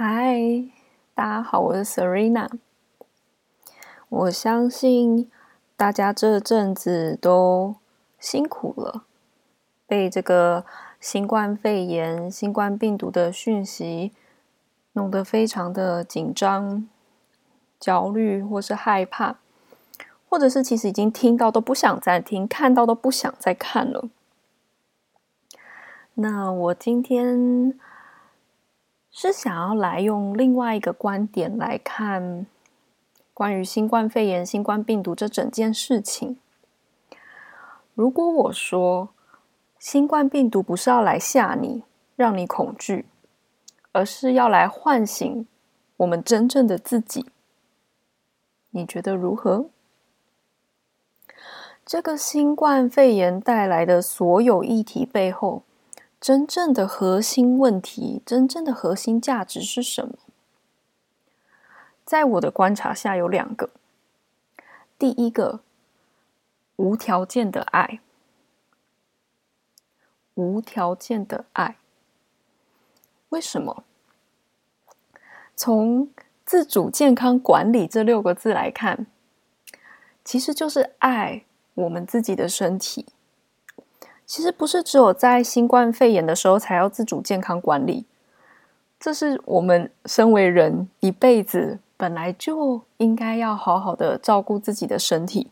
[0.00, 0.38] 嗨，
[1.12, 2.48] 大家好，我是 Serena。
[4.08, 5.28] 我相信
[5.76, 7.74] 大家这阵子都
[8.20, 9.02] 辛苦了，
[9.88, 10.64] 被这个
[11.00, 14.12] 新冠肺炎、新冠病毒的讯息
[14.92, 16.88] 弄得非常的紧张、
[17.80, 19.38] 焦虑，或是害怕，
[20.28, 24.08] 或者是其实已经听到都不想再听，看到都不想再看了。
[26.14, 27.76] 那我今天。
[29.20, 32.46] 是想要来用另外一个观点来看
[33.34, 36.38] 关于新冠肺炎、新冠病毒这整件事情。
[37.94, 39.08] 如果我说
[39.76, 41.82] 新冠病毒不是要来吓你、
[42.14, 43.06] 让你恐惧，
[43.90, 45.48] 而是要来唤醒
[45.96, 47.26] 我们真正的自己，
[48.70, 49.68] 你觉得如何？
[51.84, 55.64] 这个新冠肺炎带来的所有议题背后，
[56.20, 60.18] 真正的核心问题，真正的核心价值是什么？
[62.04, 63.70] 在我的观察下，有两个。
[64.98, 65.60] 第一个，
[66.76, 68.00] 无条件的爱。
[70.34, 71.76] 无条件的爱。
[73.28, 73.84] 为什么？
[75.54, 76.10] 从
[76.44, 79.06] 自主健康管理这六个字来看，
[80.24, 81.44] 其实就是爱
[81.74, 83.06] 我们自己的身体。
[84.28, 88.04] 其实不是只有在新冠肺炎的时候才要自主健康管理，
[89.00, 95.50] 这是我们身为人一辈子本来就应该要好好的照顾自己的身体，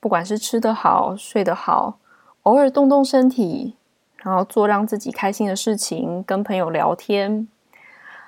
[0.00, 1.98] 不管是吃得好、睡得好，
[2.42, 3.76] 偶尔动动身体，
[4.16, 7.46] 然后做让自己开心的事情，跟朋友聊天。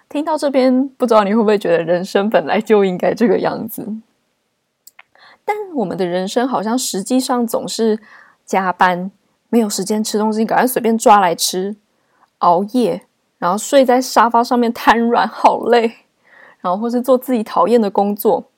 [0.08, 3.96] 听到这边，不知道你会不会觉得人生本来就应该这个样子？
[5.44, 7.98] 但我们的人生好像实际上总是
[8.46, 9.10] 加班。
[9.50, 11.76] 没有时间吃东西，赶快随便抓来吃，
[12.38, 13.02] 熬夜，
[13.36, 16.06] 然后睡在沙发上面瘫软，好累。
[16.60, 18.50] 然后或是做自己讨厌的工作。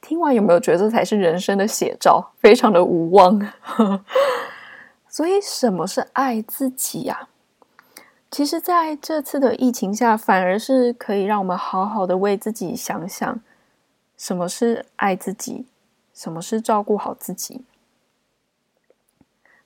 [0.00, 2.30] 听完有没有觉得这才是人生的写照？
[2.38, 3.40] 非常的无望。
[5.08, 7.28] 所以什么是爱自己呀？
[8.30, 13.40] 其实在这次的疫情下，反而是可以让我们好好的为自己想想，
[14.16, 15.66] 什么是爱自己，
[16.14, 17.64] 什么是照顾好自己。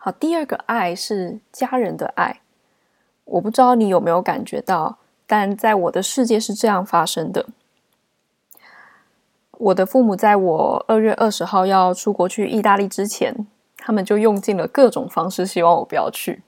[0.03, 2.41] 好，第二个爱是家人的爱。
[3.27, 4.97] 我不知道你有没有感觉到，
[5.27, 7.45] 但在我的世界是这样发生的。
[9.59, 13.47] 我的父母在我二月二十号要出国去意大利之前，
[13.77, 16.43] 他们就用尽了各种方式，希望我不要去。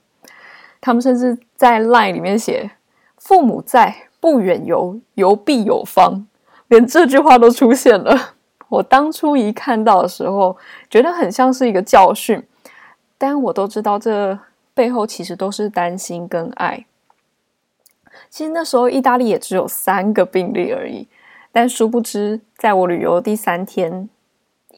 [0.81, 2.71] 他们甚至在 LINE 里面写
[3.17, 6.25] “父母在，不远游，游必有方”，
[6.69, 8.33] 连这句话都出现了。
[8.69, 10.57] 我当初一看到的时候，
[10.89, 12.43] 觉得很像是一个教训。
[13.23, 14.37] 但我都知道，这
[14.73, 16.85] 背后其实都是担心跟爱。
[18.29, 21.07] 其实那时候意大利也只有三个病例而已，
[21.49, 24.09] 但殊不知，在我旅游第三天，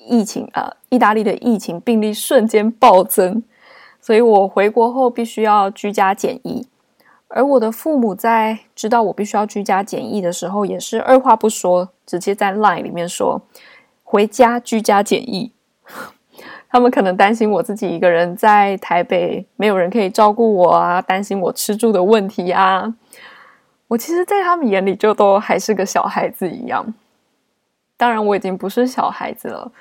[0.07, 3.41] 疫情啊、意大利的疫情病例瞬间暴增，
[3.99, 6.67] 所以我回国后必须要居家检疫。
[7.29, 13.41] 而我的父母在知道我必须要居家检疫的时候，也是二话不说，直接在 LINE 里面说
[14.05, 15.51] ：“回家居家检疫。”
[16.75, 22.93] 他们可能担心我自己一个人在台北，没有人可以照顾我啊，担心我吃住的问题啊。
[23.87, 26.93] 我其实，在他们眼里就都还是个小孩子一样。
[27.95, 29.71] 当然，我已经不是小孩子了，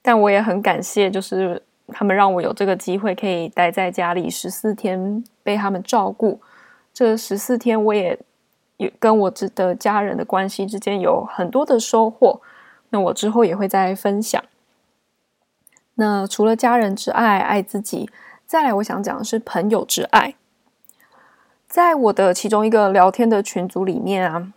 [0.00, 6.40] 但我也很感谢，就是他们让我有这个机会可以待在家里十四天，被他们照顾。
[6.94, 8.18] 这十四天，我也
[8.78, 12.40] 也跟我的家人的关系之间有很多的收获。
[12.88, 14.42] 那我之后也会再分享。
[16.00, 18.08] 那除了家人之爱，爱自己，
[18.46, 20.34] 再来我想讲的是朋友之爱。
[21.68, 24.50] 在我的其中一个聊天的群组里面啊，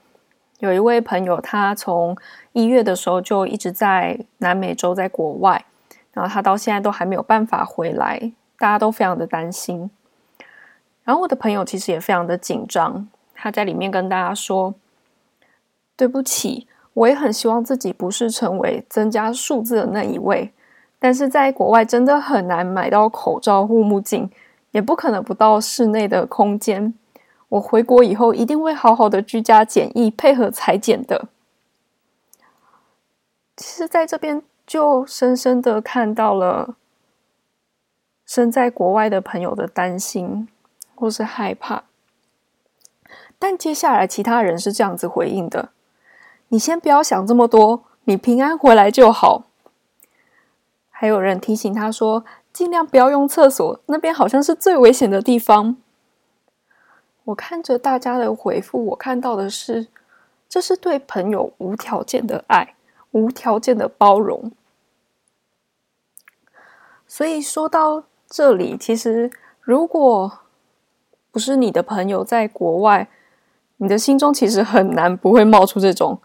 [0.59, 2.17] 有一位朋友，他从
[2.53, 5.65] 一月的时候就一直在南美洲，在国外，
[6.13, 9.91] 然后他到现在都还没有办法回来，大家都非常的担心。
[11.03, 14.73] 然后我的朋友其实也非常的紧张，他在里面跟大家说
[15.97, 20.53] ：“对不起，我也很希望自己不是成为增加数字的那一位。”
[21.03, 24.31] 但是在国外真的很难买到口罩、护目镜，
[24.71, 26.93] 也不可能不到室内的空间。
[27.49, 31.25] 我回国以后一定会好好的居家检疫，配合裁剪的。
[33.57, 36.75] 其实，在这边就深深的看到了
[38.25, 40.47] 身在国外的朋友的担心
[40.95, 41.83] 或是害怕。
[43.37, 45.71] 但接下来其他人是这样子回应的
[46.47, 49.47] ：“你先不要想这么多，你平安回来就好。”
[50.95, 52.23] 还有人提醒他说
[52.53, 55.75] ：“尽量不要用厕所，那边好像是最危险的地方。”
[57.25, 59.87] 我看着大家的回复，我看到的是，
[60.47, 62.75] 这是对朋友无条件的爱，
[63.11, 64.51] 无条件的包容。
[67.07, 69.31] 所以说到这里，其实
[69.61, 70.39] 如果
[71.31, 73.09] 不是你的朋友在国外，
[73.77, 76.21] 你的心中其实很难不会冒出这种：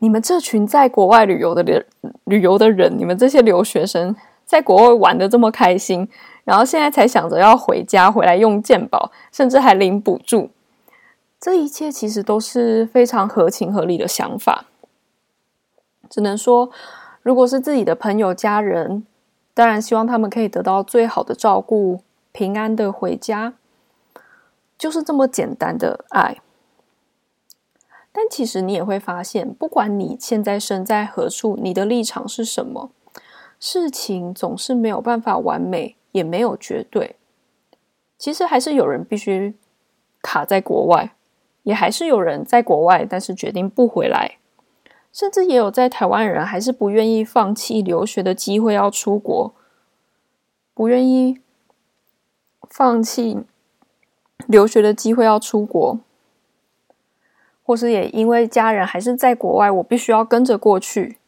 [0.00, 1.86] 你们这群在国外旅游的人，
[2.24, 4.14] 旅游的人，你们这些留学生
[4.44, 6.08] 在国外玩的这么开心。
[6.44, 10.50] 然后现在才想着要回家，回来用健保，甚至还领补助。
[11.38, 14.64] 这一切其实都是非常合情合理的想法。
[16.08, 16.70] 只能说，
[17.22, 19.06] 如果是自己的朋友、家人，
[19.54, 22.00] 当然希望他们可以得到最好的照顾，
[22.32, 23.52] 平安的回家，
[24.78, 26.38] 就是这么简单的爱。
[28.12, 32.90] 但其实你也会发现，不管你现在身在何处，你的立场是什么，
[33.58, 35.96] 事情总是没有办法完美。
[36.12, 37.14] 也没有绝对，
[38.18, 39.54] 其实还是有人必须
[40.20, 41.14] 卡在国外，
[41.62, 44.38] 也还是有人在国外，但是决定不回来，
[45.12, 49.54] 甚至也有在台湾人还是不愿意放弃留学的机会要出国，
[50.74, 51.38] 不愿意
[52.68, 53.44] 放弃
[54.48, 56.00] 留学的机会要出国，
[57.70, 61.18] 或是也因为家人还是在国外，我必须要跟着过去，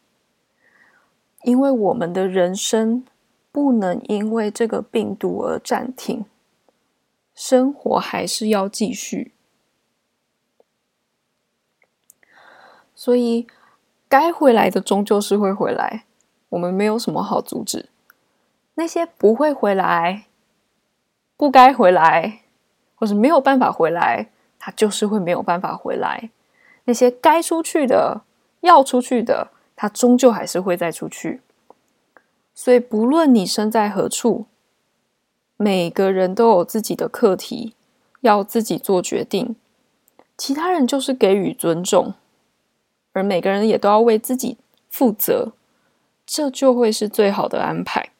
[1.44, 3.04] 因为我们的人生。
[3.52, 6.24] 不能因为这个病毒而暂停，
[7.34, 9.34] 生活还是要继续。
[12.94, 13.46] 所以，
[14.08, 16.06] 该回来的终究是会回来，
[16.48, 17.90] 我们没有什么好阻止。
[18.76, 20.24] 那些不会回来、
[21.36, 22.40] 不该回来，
[22.94, 24.30] 或是没有办法回来，
[24.64, 26.30] 他就是会没有办法回来。
[26.84, 28.22] 那些该出去的、
[28.60, 31.40] 要出去的，他终究还是会再出去。
[32.54, 34.46] 所以，不论你身在何处，
[35.56, 37.74] 每个人都有自己的课题，
[38.20, 39.56] 要自己做决定。
[40.38, 42.14] 其他人就是给予尊重，
[43.12, 44.56] 而每个人也都要为自己
[44.88, 45.50] 负责，
[46.24, 48.10] 这就会是最好的安排。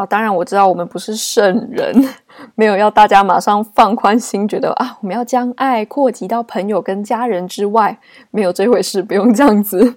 [0.00, 1.94] 好，当然我知道我们不是圣人，
[2.54, 8.00] 没有要大家马上放宽心，觉得啊，我们要将爱扩及到朋友跟家人之外，
[8.30, 9.96] 没有这回事，不用这样子。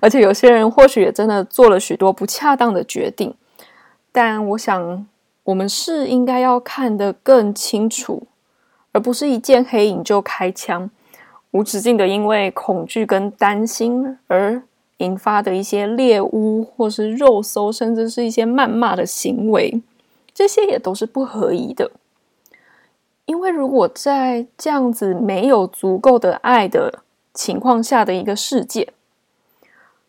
[0.00, 3.32] 而且有些人或许也真的做了许多不恰当的决定，
[4.10, 5.06] 但我想
[5.44, 8.26] 我们是应该要看得更清楚，
[8.90, 10.90] 而不是一见黑影就开枪，
[11.52, 14.60] 无止境的因为恐惧跟担心而
[14.98, 19.82] 引发的一些猎巫或是肉搜，甚至是一些谩骂的行为，
[20.32, 21.90] 这些也都是不合宜的。
[23.24, 27.02] 因为如果在这样子没有足够的爱的
[27.34, 28.92] 情况下的一个世界，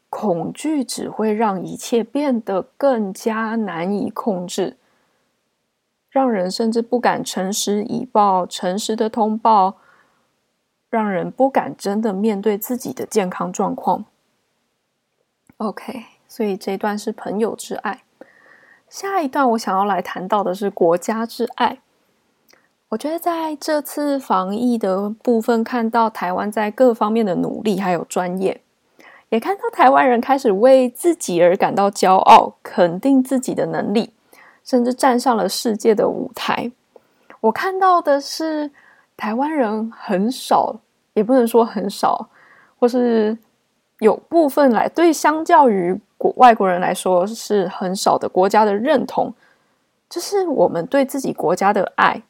[0.10, 4.78] 恐惧只会让一切变得更加难以控制，
[6.10, 9.78] 让人甚至不敢诚实以报、诚实的通报，
[10.90, 14.06] 让人不敢真的面对自己的健康状况。
[15.60, 18.04] OK，所以这一段是朋友之爱，
[18.88, 21.80] 下一段我想要来谈到的是国家之爱。
[22.88, 28.62] 我觉得在这次防疫的部分，看到台湾在各方面的努力还有专业。
[29.28, 34.14] 也看到台湾人开始为自己而感到骄傲，肯定自己的能力，
[34.64, 36.72] 甚至站上了世界的舞台。
[37.42, 38.72] 我看到的是
[39.18, 40.80] 台湾人很少，
[41.16, 42.30] 也不能说很少，
[42.80, 43.38] 或是
[44.00, 49.34] 有部分来对相较于国外国人来说是很少的国家的认同，
[50.10, 52.24] 这是我们对自己国家的爱。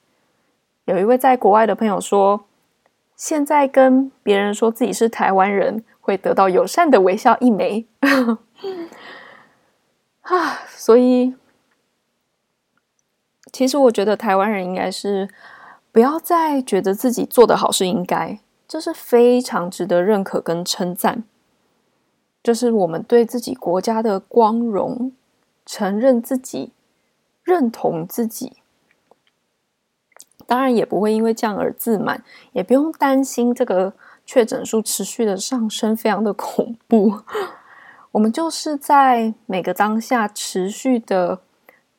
[0.85, 2.45] 有一位在国外的朋友说，
[3.15, 5.83] 现在跟别人说自己是台湾人。
[6.01, 7.85] 会得到友善的微笑一枚，
[10.21, 10.59] 啊！
[10.75, 11.35] 所以，
[13.51, 15.29] 其实我觉得台湾人应该是
[15.91, 21.23] 不要再觉得自己做得好是应该，这是非常值得认可跟称赞。
[22.43, 25.11] 就是我们对自己国家的光荣，
[25.65, 26.71] 承认自己，
[27.43, 28.53] 认同自己。
[30.45, 33.93] 当然也不会因为这样而自满，也不用担心这个。
[34.25, 37.23] 确诊数持续的上升，非常的恐怖。
[38.11, 41.41] 我们就是在每个当下持续的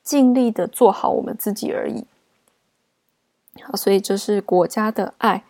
[0.04, 2.06] 尽力的做好我们自己而已。
[3.64, 5.42] 好，所以这是国家的爱。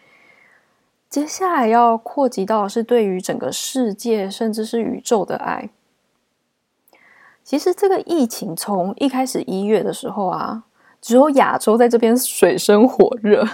[1.11, 5.69] 接下来要扩及到的是对于整个世界，甚至是宇宙的爱。
[7.45, 10.65] 其实这个疫情从一开始一月的时候啊，
[11.03, 13.47] 只有亚洲在这边水深火热。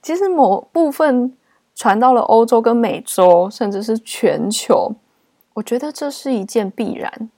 [0.00, 1.34] 其实某部分。
[1.72, 4.92] 传到了欧洲跟美洲，甚至是全球，
[5.54, 7.30] 我觉得这是一件必然。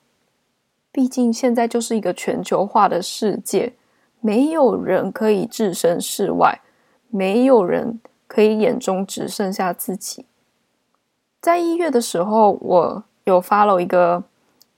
[0.91, 3.75] 毕竟现在就是一个全球化的世界，
[4.21, 6.61] 没有人可以置身事外，
[7.09, 8.01] 没有人
[8.33, 10.25] 可以眼中只剩下自己。
[11.43, 14.25] 在一月的时候，我有 follow 一个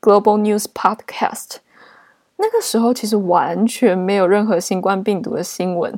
[0.01, 1.59] Global News Podcast，
[2.39, 5.97] 那个时候其实完全没有任何新冠病毒的新闻，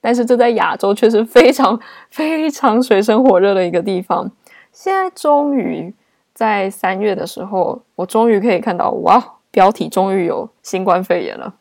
[0.00, 4.32] 但是这在亚洲却是非常非常水深火热的一个地方。
[4.72, 5.92] 现在终于
[6.32, 11.56] 在三月的时候，我终于可以看到，哇，标题终于有新冠肺炎了。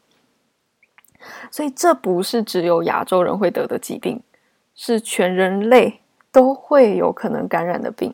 [1.51, 4.21] 所以这不是只有亚洲人会得的疾病，
[4.75, 5.99] 是全人类
[6.31, 8.13] 都会有可能感染的病。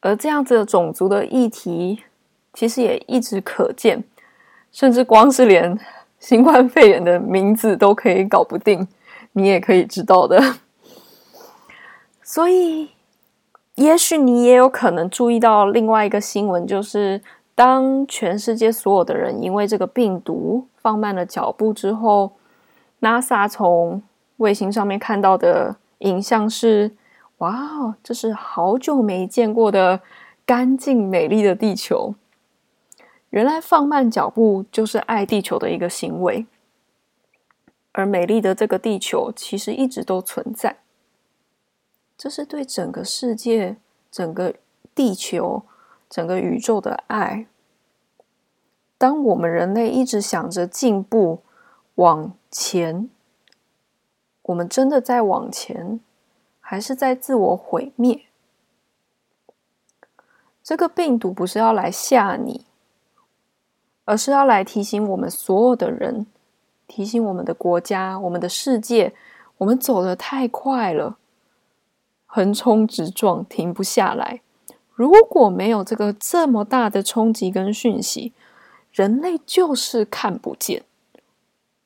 [0.00, 2.02] 而这样子的种族的议题，
[2.52, 4.02] 其实也一直可见，
[4.72, 5.78] 甚至光是连
[6.18, 8.88] 新冠肺炎的名字都可以搞不定，
[9.32, 10.56] 你也可以知道的。
[12.22, 12.90] 所以，
[13.74, 17.20] 也许你也有可能注意到另外一个新闻，就是
[17.54, 22.32] 当全世界所有的人因为这个病毒放慢了脚步之后
[23.00, 24.02] ，NASA 从
[24.40, 26.96] 卫星上面看到的影像是：
[27.38, 30.00] 哇哦，这是好久没见过的
[30.46, 32.14] 干净美丽的地球。
[33.28, 36.46] 原来放慢脚步就是爱地球的一个行为，
[37.92, 40.78] 而美丽的这个地球其实一直都存在。
[42.16, 43.76] 这是对整个世界、
[44.10, 44.54] 整个
[44.94, 45.62] 地球、
[46.08, 47.46] 整个宇宙的爱。
[48.96, 51.42] 当我们人类一直想着进步、
[51.96, 53.08] 往前，
[54.50, 56.00] 我们真的在往前，
[56.60, 58.26] 还是在自我毁灭？
[60.62, 62.66] 这个病毒不是要来吓你。
[64.06, 66.26] 而是要来提醒我们所有的人，
[66.88, 69.14] 提醒我们的国家、我们的世界，
[69.58, 71.16] 我们走得太快了，
[72.26, 74.40] 横冲直撞，停不下来。
[74.92, 78.32] 如果没有这个这么大的冲击跟讯息，
[78.90, 80.82] 人类就是看不见，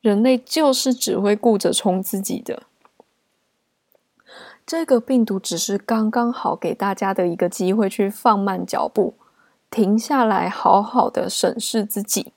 [0.04, 2.64] 人类就是只会顾着冲自己的。
[4.66, 9.14] 这个病毒只是刚刚好给大家的一个机会，去放慢脚步。
[9.70, 12.34] 停下来，好好的审视自己。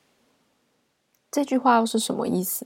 [1.29, 2.65] 这句话又是什么意思？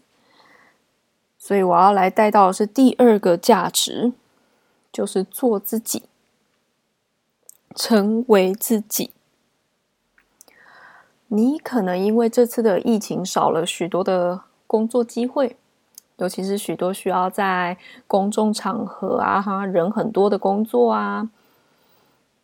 [1.36, 4.14] 所以我要来带到的是第二个价值，
[4.94, 6.04] 就是做自己，
[7.76, 9.10] 成为自己。
[11.30, 15.58] 你可能因为这次的疫情少了许多的工作机会，
[16.18, 21.30] 尤其是许多需要在公众场合啊，哈，人很多的工作啊，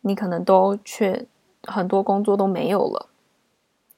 [0.02, 1.26] 你可能都却。
[1.64, 3.08] 很多工作都没有了，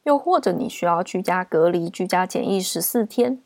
[0.05, 3.39] 又或者你需要居家隔离、居家检疫十四天。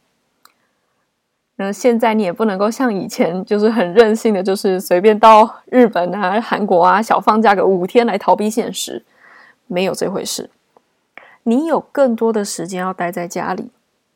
[1.57, 9.05] 那现在你也不能够像以前，就是很任性的，就是随便到日本啊、韩国啊，小放假个五天来逃避现实，
[9.67, 10.49] 没有这回事。
[11.43, 13.73] 你有更多的时间要待在家里，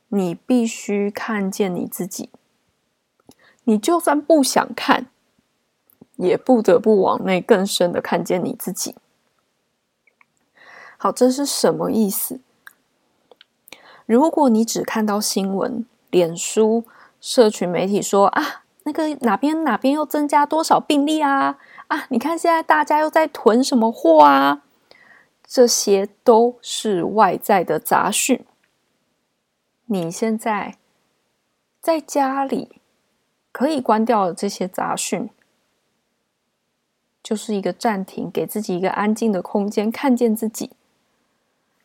[0.08, 2.30] 你必须看见你自己。
[3.64, 5.06] 你就算不想看，
[6.16, 8.94] 也不得不往内更深的看见你自己。
[10.96, 12.40] 好，这是什么意思？
[14.06, 16.84] 如果你只看到新闻、脸书、
[17.20, 21.58] 社群媒体说啊，那个哪边哪边又增加多少病例啊？
[21.88, 24.62] 啊，你看现在大家又在囤什么货啊？
[25.46, 28.44] 这些都是外在的杂讯。
[29.90, 30.76] 你现在
[31.80, 32.82] 在家里
[33.50, 35.30] 可以关掉这些杂讯，
[37.22, 40.72] 就是一个暂停，给自己一个安静的空间，看见自己。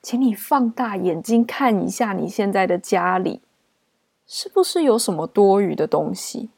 [0.02, 3.40] 请你放大眼睛看一下你现在的家里，
[4.28, 6.50] 是不是有什么多余的东西？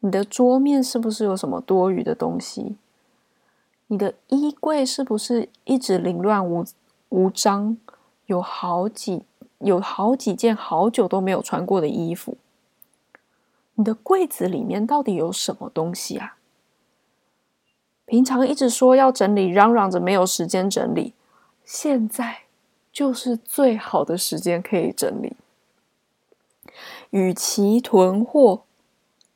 [0.00, 2.76] 你的桌面是不是有什么多余的东西？
[3.86, 6.64] 你的衣柜是不是一直凌乱无
[7.10, 7.78] 无章？
[8.26, 9.24] 有好几
[9.60, 12.36] 有好几件好久都没有穿过的衣服？
[13.74, 16.36] 你的柜子里面到底有什么东西啊？
[18.04, 21.14] 平常一直说要整理，嚷嚷着没有时间整理。
[21.64, 22.40] 现在
[22.92, 25.36] 就是最好的时间可以整理。
[27.10, 28.62] 与其囤货，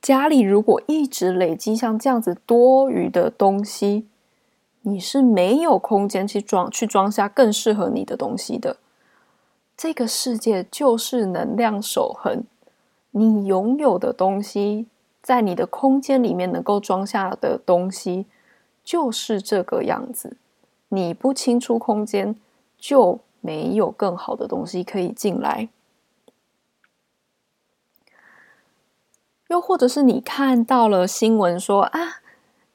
[0.02, 4.07] 家里如果一直累积像这样子多余的东西，
[4.83, 8.78] 你是没有空间去装去装下更适合你的东西的。
[9.76, 12.45] 这个世界就是能量守恒，
[13.11, 14.87] 你拥有的东西，
[15.21, 18.26] 在你的空间里面能够装下的东西，
[18.85, 20.37] 就是这个样子。
[20.88, 22.37] 你不清出空间，
[22.78, 25.69] 就没有更好的东西可以进来。
[29.49, 32.23] 又或者是你看到了新闻说啊，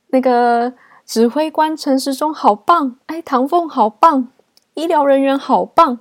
[0.08, 0.74] 那个
[1.06, 4.32] 指挥官陈时中好棒，哎，唐凤好棒，
[4.74, 6.00] 医疗人员好棒，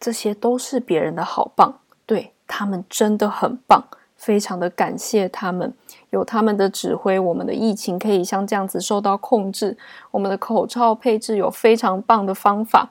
[0.00, 3.84] 这些都是别人的好棒，对，他们真的很棒，
[4.16, 5.72] 非常的感谢他们，
[6.10, 9.76] 有他们的指挥，我们的疫情可以像这样子受到控制。
[10.10, 12.88] 我们的口罩配置有非常棒的方法，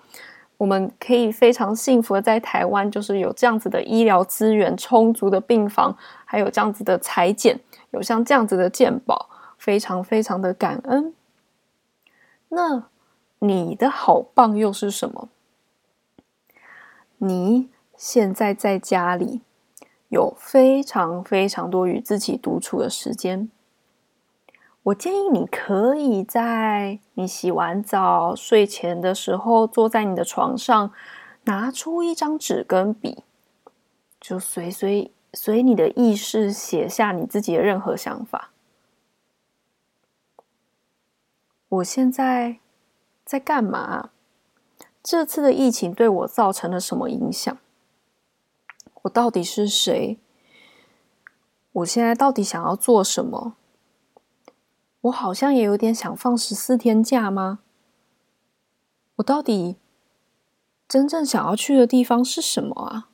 [0.58, 5.96] 我们可以非常幸福的在台湾，就是有这样子的医疗资源、充足的病房，
[6.26, 7.60] 还有这样子的裁剪，
[7.92, 11.14] 有像这样子的健保，非常非常的感恩。
[12.50, 12.84] 那
[13.40, 15.30] 你的好棒又是什么？
[17.18, 19.42] 你现在在家里。
[20.10, 23.52] 有非常非常多与自己独处的时间，
[24.84, 30.94] 我建议你可以在你洗完澡、睡前的时候，坐在你的床上，
[31.44, 33.26] 拿出一张纸跟笔，
[34.22, 38.52] 就随随随你的意识写下你自己的任何想法。
[41.68, 42.60] 我现在
[43.26, 44.12] 在干嘛？
[45.10, 47.58] 这次的疫情对我造成了什么影响？
[49.04, 50.20] 我到底是谁？
[51.72, 53.56] 我现在到底想要做什么？
[55.00, 57.60] 我好像也有点想放十四天假吗？
[59.16, 59.78] 我到底
[60.90, 63.10] 真正想要去的地方是什么啊？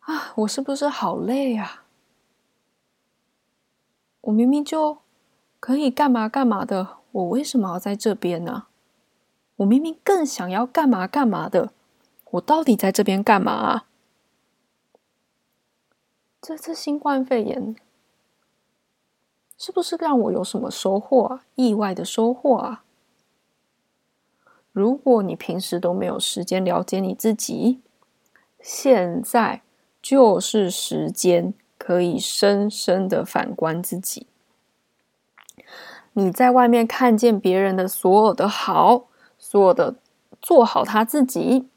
[0.00, 1.84] 啊，我是不是好累啊？
[4.22, 4.96] 我明明就
[5.60, 8.68] 可以干嘛干嘛的，我为什么要在这边呢？
[9.56, 11.72] 我明明更想要干嘛干嘛的，
[12.32, 13.86] 我到底在这边干嘛啊？
[16.42, 17.76] 这次新冠肺炎
[19.56, 21.40] 是不是让我有什么收获？
[21.54, 22.84] 意外的收获啊！
[24.72, 27.80] 如果你平时都没有时间了解你自己，
[28.60, 29.62] 现在
[30.02, 34.26] 就是时间可以深深的反观自己。
[36.12, 39.06] 你在外面看见别人的所有的好，
[39.54, 39.94] 做的
[40.42, 41.68] 做好他自己，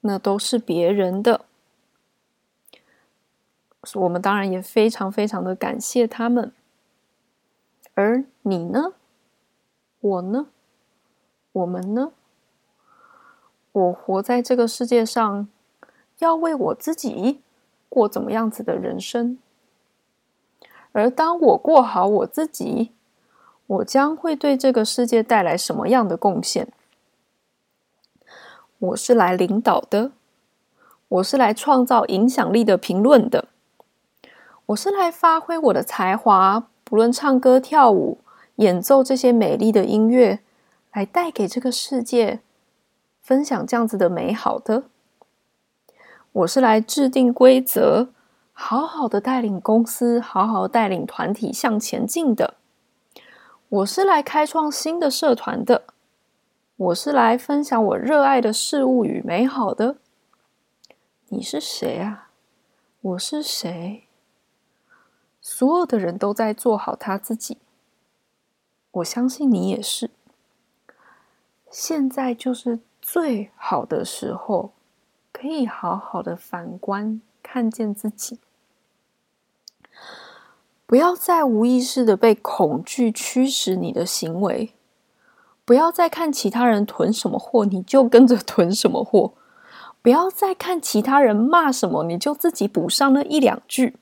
[0.00, 1.42] 那都是别人的。
[3.96, 6.50] 我们当然也非常非常的感谢他们，
[7.92, 8.94] 而你呢？
[10.00, 10.46] 我呢？
[11.52, 12.12] 我们呢？
[13.72, 15.46] 我活在这个世界上，
[16.20, 17.42] 要为我自己
[17.90, 19.38] 过怎么样子的人生？
[20.92, 22.92] 而当我过好我自己，
[23.66, 26.72] 我将会对这个世界带来什么样的贡献？
[28.78, 30.12] 我是来领导的，
[31.08, 33.48] 我是来创造影响力的评论的。
[34.66, 38.18] 我是来发挥我的才华，不论唱歌、跳舞、
[38.56, 40.40] 演奏这些美丽的音乐，
[40.92, 42.40] 来带给这个世界
[43.22, 44.82] 分享这样子的美好的。
[46.32, 48.08] 我是来制定规则，
[48.52, 52.54] 好好的带领公司，好好带领团体向前进的。
[53.70, 55.84] 我是来开创新的社团的。
[56.78, 59.96] 我是来分享我热爱的事物与美好的。
[61.28, 62.28] 你是谁啊？
[63.00, 64.04] 我是谁？
[65.40, 67.56] 所有的人都在做好他自己，
[68.90, 70.10] 我相信你也是。
[71.70, 74.72] 现在就是最好的时候，
[75.32, 78.38] 可以好好的反观，看见自己，
[80.84, 84.74] 不要再无意识的被恐惧驱使你的行为，
[85.66, 89.34] 不要再看其他人囤什么货，你就跟着 囤什么货，
[90.00, 93.96] 不要再看其他人骂什么，你就自己补上那一两句。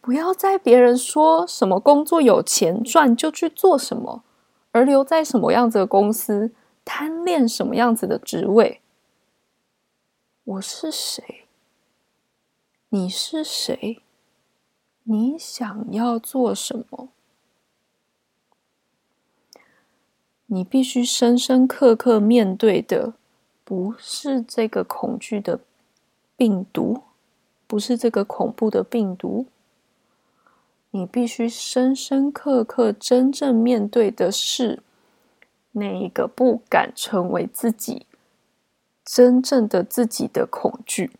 [0.00, 4.22] 不要在别人说什么工作有钱赚就去做什么，
[4.70, 6.52] 而留在什么样子的公司，
[6.84, 8.80] 贪恋什么样子的职位。
[10.44, 11.46] 我是谁？
[12.88, 14.02] 你是谁？
[15.04, 17.11] 你想要做什么？
[20.54, 23.14] 你必须深深刻刻面对的，
[23.64, 25.60] 不是这个恐惧的
[26.36, 27.04] 病毒，
[27.66, 29.46] 不是这个恐怖的病毒。
[30.90, 34.82] 你必须深深刻刻真正面对的是
[35.70, 38.04] 那一个不敢成为自己
[39.02, 41.12] 真正的自己的恐惧。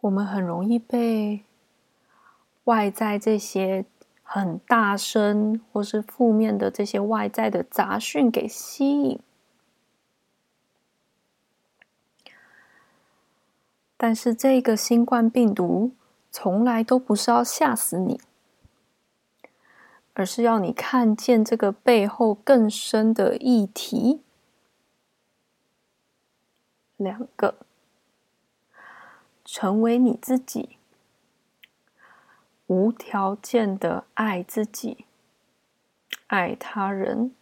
[0.00, 1.44] 我们很容易被
[2.64, 3.84] 外在这些
[4.22, 9.20] 很大声或是负面的这些外在的杂讯给吸引。
[13.96, 15.92] 但是这个新冠病毒
[16.30, 18.18] 从来都不是要吓死你，
[20.14, 24.22] 而是要你看见这个背后更深的议题。
[26.96, 27.56] 两个，
[29.44, 30.78] 成为你自己，
[32.70, 35.04] 无条件的爱自己，
[36.28, 37.34] 爱他人，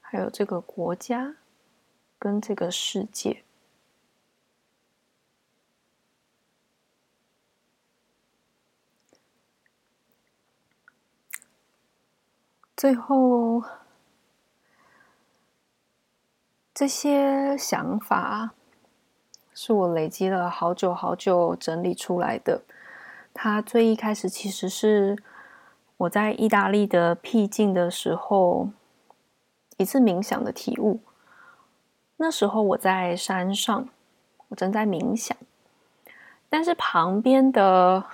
[0.00, 1.36] 还有这个国家，
[2.18, 3.44] 跟这个世界。
[12.74, 13.62] 最后，
[16.72, 18.54] 这些想法
[19.52, 22.62] 是我累积了好久好久整理出来的。
[23.34, 25.16] 它最一开始其实是
[25.96, 28.68] 我在意大利的僻静的时候
[29.76, 31.00] 一次冥想的体悟。
[32.16, 33.88] 那时候我在山上，
[34.48, 35.36] 我正在冥想，
[36.48, 38.04] 但是旁边的，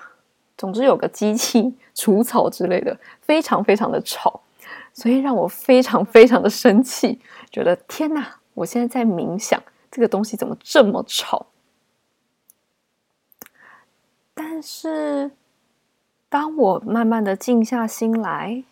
[0.57, 4.41] 总之有个机器除草之类的，非常非常的吵。
[4.93, 8.37] 所以让我非常非常的生气，觉得天哪！
[8.55, 11.47] 我现在在冥想，这个东西怎么这么吵？
[14.59, 15.31] 但是
[16.29, 18.65] 当我慢慢的静下心来，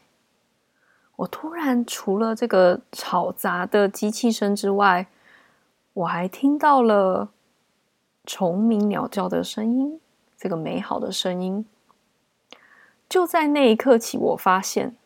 [1.15, 5.07] 我突然除了这个吵杂的机器声之外，
[5.93, 7.29] 我还听到了
[8.25, 10.01] 虫鸣鸟叫的声音，
[10.37, 11.65] 这个美好的声音。
[13.09, 14.97] 就在那一刻起，我发现，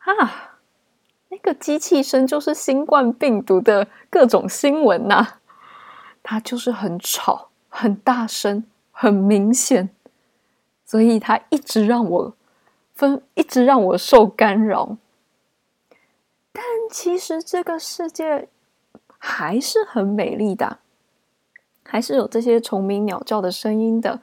[0.00, 0.58] 啊！
[1.30, 5.38] 那个机器声就是新冠病毒的各种新闻呐、
[6.22, 9.88] 它就是很吵、很大声、很明显，
[10.90, 12.34] 所以它一直让我
[12.94, 14.96] 分，一直让我受干扰。
[16.50, 18.48] 但其实这个世界
[19.16, 20.80] 还是很美丽的，
[21.84, 24.20] 还是有这些虫鸣鸟叫的声音的，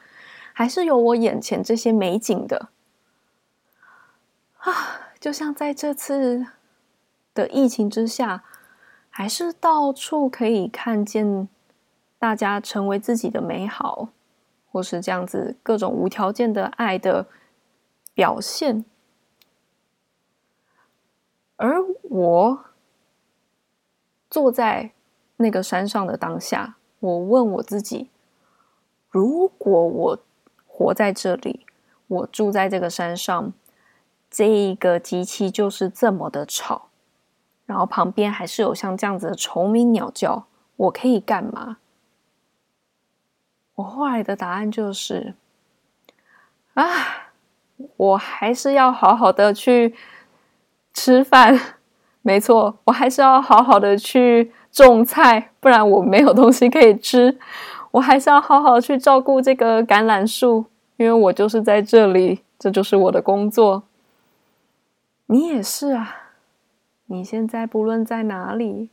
[0.51, 2.67] 还是有我眼前这些美景的
[4.57, 5.13] 啊！
[5.21, 6.47] 就像在这次。
[7.37, 8.43] 的疫情之下，
[9.11, 11.47] 还是到处可以看见
[12.17, 14.09] 大家成为自己的美好，
[14.77, 17.25] 或是这样子各种无条件的爱的
[18.13, 18.85] 表现。
[21.55, 22.65] 而我
[24.29, 24.91] 坐在
[25.37, 28.11] 那个山上的当下，我问我自己：
[29.09, 30.19] 如果我
[30.67, 31.65] 活在这里，
[32.05, 33.51] 我住在这个山上，
[34.29, 36.89] 这一个机器就是这么的吵。
[37.65, 41.79] 然后旁边还是有像这样子的虫鸣鸟叫，我可以干嘛？
[43.77, 45.35] 我后来的答案就是，
[46.73, 46.85] 啊，
[47.95, 49.93] 我还是要好好的去
[50.93, 51.59] 吃饭。
[52.23, 57.37] 没错，我还是要好好的去种菜，不然我没有东西可以吃。
[57.91, 60.65] 我还是要好好去照顾这个橄榄树，
[60.97, 63.83] 因为我就是在这里，这就是我的工作。
[65.27, 66.23] 你也是啊。
[67.05, 68.89] 你现在不论在哪里，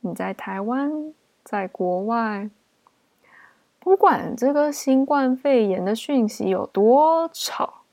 [0.00, 2.50] 你在台湾，在国外，
[3.86, 7.84] 不管这个新冠肺炎的讯息有多吵，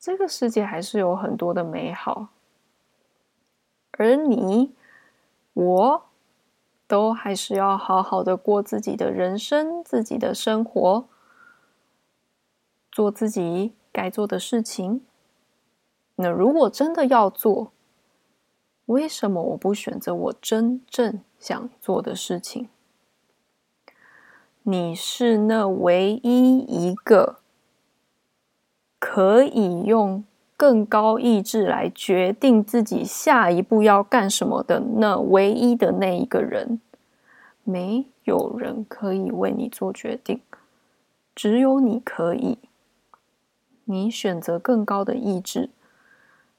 [0.00, 2.28] 这个世界还是有很多的美好，
[3.90, 4.72] 而你，
[5.52, 6.06] 我
[6.86, 11.06] 都还是要好好的过自己的人生，自己的生活，
[12.90, 15.04] 做自己该做的事情。
[16.14, 17.72] 那如果真的要做，
[18.86, 22.70] 为什么我不选择我真正想做的事情？
[24.64, 27.36] 你是那唯一一个
[28.98, 30.24] 可以用
[30.56, 36.80] 更高意志来决定自己下一步要干什么的那唯一的那一个人。
[37.64, 40.40] 没有人可以为你做决定，
[41.34, 42.58] 只有你可以。
[43.84, 45.70] 你选择更高的意志。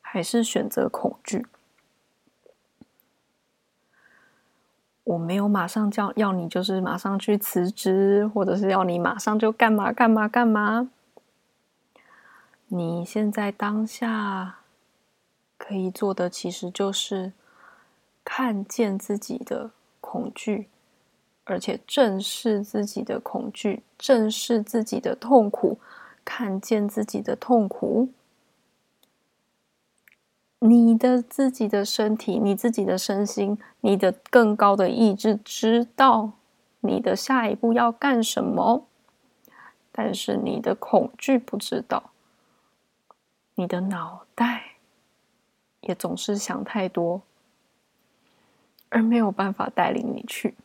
[0.06, 1.44] 还是选择恐惧？
[5.04, 10.90] 我没有马上叫要你，就是马上去辞职，或者是要你马上就干嘛干嘛干嘛。
[12.68, 14.60] 你现在当下
[15.58, 17.34] 可以做的，其实就是
[18.24, 20.70] 看见自己的恐惧，
[21.44, 25.78] 而且正视自己的恐惧，正视自己的痛苦，
[26.24, 28.10] 看见自己的痛苦。
[30.66, 36.32] 你的自己的身体，你自己的身心，你的更高的意志，知道
[36.80, 38.88] 你的下一步要干什么，
[39.92, 42.12] 但是你的恐惧不知道，
[43.56, 44.76] 你的脑袋
[45.82, 47.22] 也总是想太多，
[48.88, 50.56] 而没有办法带领你去。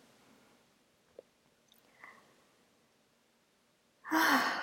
[4.02, 4.57] 啊。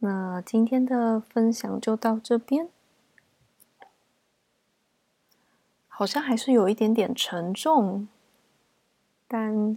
[0.00, 2.68] 那今天的分享就到这边，
[5.88, 8.06] 好像还是有一点点沉重，
[9.26, 9.76] 但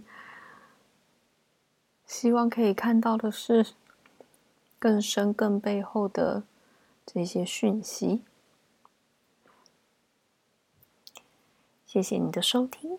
[2.06, 3.66] 希望可以看到的是
[4.78, 6.44] 更深、更背后的
[7.04, 8.22] 这些讯息。
[11.84, 12.98] 谢谢你的收听。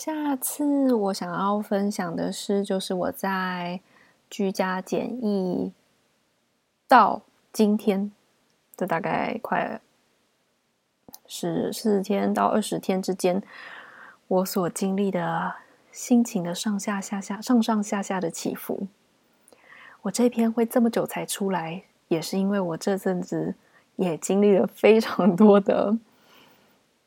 [0.00, 3.82] 下次我想要分享的是，就是我在
[4.30, 5.74] 居家检疫
[6.88, 7.20] 到
[7.52, 8.10] 今天，
[8.74, 9.78] 这大概快
[11.26, 13.42] 十四天到二十天之间，
[14.26, 15.56] 我所经历的
[15.92, 18.86] 心情的上下下下上上下下的起伏。
[20.00, 23.54] 我这篇会这么久才出来，也是因为我这阵子
[23.96, 25.98] 也经历了非常多的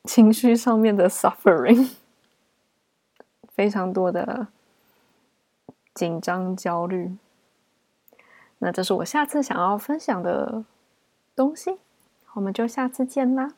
[0.04, 1.90] 情绪上面的 suffering，
[3.54, 4.48] 非常多的
[5.94, 7.16] 紧张焦虑。
[8.60, 10.63] 那这是我下次想要分享的
[11.36, 11.78] 东西，
[12.34, 13.54] 我们就下次见啦。